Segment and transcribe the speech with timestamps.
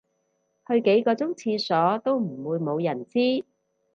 [0.67, 3.45] 去幾個鐘廁所都唔會無人知